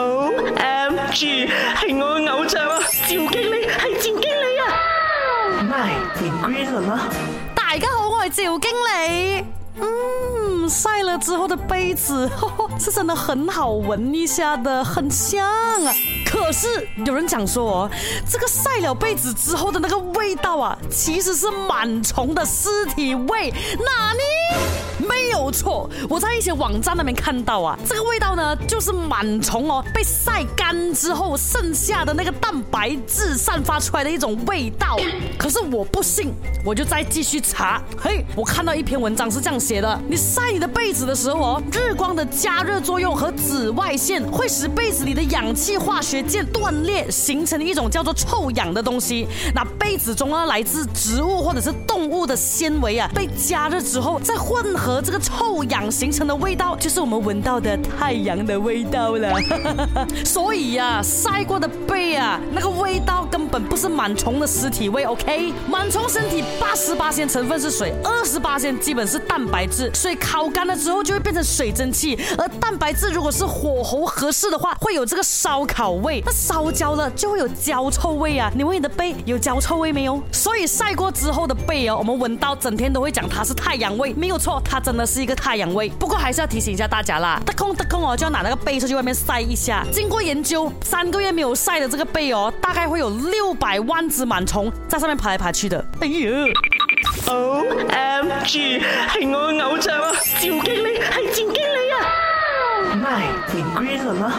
[0.00, 2.78] O M G，系我嘅偶像啊！
[2.88, 7.08] 赵经理系赵经理啊！My g r e e 啦！
[7.52, 9.44] 大家好，我系赵经理。
[9.80, 12.30] 嗯，晒了之后的杯子，
[12.78, 15.44] 是真的很好闻一下的，很香
[15.84, 15.92] 啊。
[16.24, 17.90] 可是有人讲说哦，
[18.30, 23.52] 这个晒了被子之后的那个味道啊，其实是螨虫的尸体味。
[23.80, 24.14] 那？
[25.08, 34.96] 没有错，我在一些网站那边看到啊，这个味道呢就是螨虫哦被晒干之后剩下的那个蛋白质散发出来的一种味道。
[35.38, 36.32] 可是我不信，
[36.64, 37.82] 我就再继续查。
[37.98, 49.26] 嘿，我看到一篇文章是这样写的：你晒你的被子的时候哦，日光的加热作用和紫外线会使被子里的氧气化学键断裂，形成一种叫做臭氧的东西。
[49.54, 54.97] 那被子中啊，来自植物或者是动物的纤维啊，被加热之后再混合。
[55.00, 59.32] 这个臭氧形成的味道，就是我们闻到的太阳的味道了。
[60.24, 63.17] 所以呀，晒过的背啊，那个味道。
[63.58, 65.52] 不是螨虫的尸体味，OK？
[65.70, 69.90] 螨虫身体八十八千成分是水，二十八千基本是蛋白质。
[69.94, 76.22] 水烤干了之后就会变成水蒸气，而蛋白质如果是火候合适的话，会有这个烧烤味。
[76.24, 78.50] 那烧焦了就会有焦臭味啊！
[78.54, 80.22] 你问你的背有焦臭味没有？
[80.30, 85.88] 所以晒过之后的背哦，我们闻到整天都会讲它是太阳味，没有错，它真的是一个太阳味。
[85.98, 89.84] 不过还是要提醒一下大家啦，得空得空哦，就要拿那个背出去外面晒一下。
[89.92, 93.47] 经过研究，三个月没有晒的这个背哦，大概会有六。
[93.48, 96.44] 数百万只螨虫在上面爬来爬去的，哎呦
[97.28, 104.32] ！O M G，系我嘅偶像啊，赵经理系赵经理啊，唔系 green 了吗？